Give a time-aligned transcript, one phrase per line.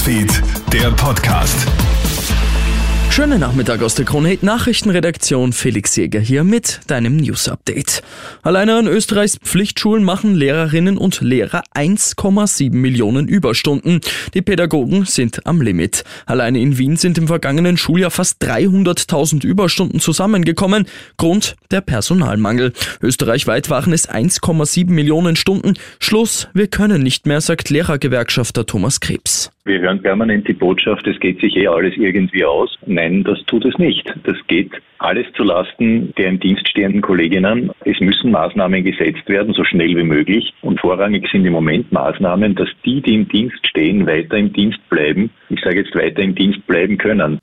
[0.00, 1.66] Newsfeed, der Podcast.
[3.10, 5.52] Schönen Nachmittag aus der Krone Nachrichtenredaktion.
[5.52, 8.02] Felix Jäger hier mit deinem News Update.
[8.42, 14.00] Alleine an Österreichs Pflichtschulen machen Lehrerinnen und Lehrer 1,7 Millionen Überstunden.
[14.32, 16.04] Die Pädagogen sind am Limit.
[16.24, 20.86] Alleine in Wien sind im vergangenen Schuljahr fast 300.000 Überstunden zusammengekommen.
[21.18, 22.72] Grund der Personalmangel.
[23.02, 25.74] Österreichweit waren es 1,7 Millionen Stunden.
[25.98, 29.50] Schluss, wir können nicht mehr, sagt Lehrergewerkschafter Thomas Krebs.
[29.64, 32.78] Wir hören permanent die Botschaft, es geht sich eh alles irgendwie aus.
[32.86, 34.10] Nein, das tut es nicht.
[34.24, 37.70] Das geht alles zu Lasten der im Dienst stehenden Kolleginnen.
[37.84, 40.54] Es müssen Maßnahmen gesetzt werden, so schnell wie möglich.
[40.62, 44.80] Und vorrangig sind im Moment Maßnahmen, dass die, die im Dienst stehen, weiter im Dienst
[44.88, 45.28] bleiben.
[45.50, 47.38] Ich sage jetzt weiter im Dienst bleiben können.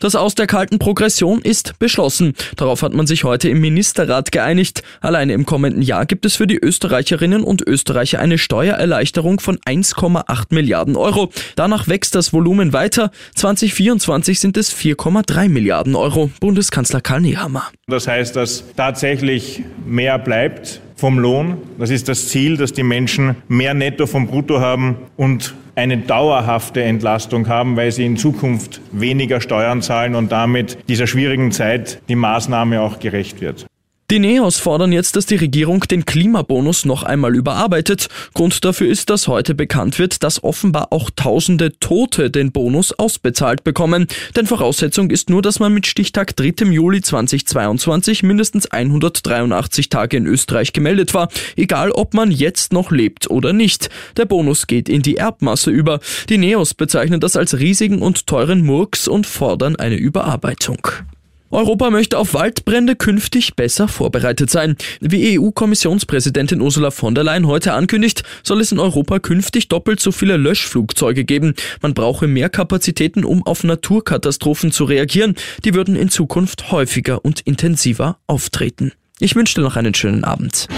[0.00, 2.34] Das Aus der kalten Progression ist beschlossen.
[2.56, 4.84] Darauf hat man sich heute im Ministerrat geeinigt.
[5.00, 10.54] Alleine im kommenden Jahr gibt es für die Österreicherinnen und Österreicher eine Steuererleichterung von 1,8
[10.54, 11.30] Milliarden Euro.
[11.56, 13.10] Danach wächst das Volumen weiter.
[13.34, 16.30] 2024 sind es 4,3 Milliarden Euro.
[16.38, 17.64] Bundeskanzler Karl Nehammer.
[17.88, 21.58] Das heißt, dass tatsächlich mehr bleibt vom Lohn.
[21.78, 26.82] Das ist das Ziel, dass die Menschen mehr Netto vom Brutto haben und eine dauerhafte
[26.82, 32.16] Entlastung haben, weil sie in Zukunft weniger Steuern zahlen und damit dieser schwierigen Zeit die
[32.16, 33.66] Maßnahme auch gerecht wird.
[34.10, 38.08] Die Neos fordern jetzt, dass die Regierung den Klimabonus noch einmal überarbeitet.
[38.32, 43.64] Grund dafür ist, dass heute bekannt wird, dass offenbar auch tausende Tote den Bonus ausbezahlt
[43.64, 44.06] bekommen.
[44.34, 46.70] Denn Voraussetzung ist nur, dass man mit Stichtag 3.
[46.70, 53.28] Juli 2022 mindestens 183 Tage in Österreich gemeldet war, egal ob man jetzt noch lebt
[53.28, 53.90] oder nicht.
[54.16, 56.00] Der Bonus geht in die Erbmasse über.
[56.30, 60.78] Die Neos bezeichnen das als riesigen und teuren Murks und fordern eine Überarbeitung.
[61.50, 64.76] Europa möchte auf Waldbrände künftig besser vorbereitet sein.
[65.00, 70.12] Wie EU-Kommissionspräsidentin Ursula von der Leyen heute ankündigt, soll es in Europa künftig doppelt so
[70.12, 71.54] viele Löschflugzeuge geben.
[71.80, 75.36] Man brauche mehr Kapazitäten, um auf Naturkatastrophen zu reagieren.
[75.64, 78.92] Die würden in Zukunft häufiger und intensiver auftreten.
[79.18, 80.68] Ich wünsche dir noch einen schönen Abend.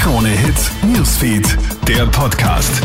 [0.00, 1.46] Krone Hits, Newsfeed,
[1.86, 2.82] der Podcast.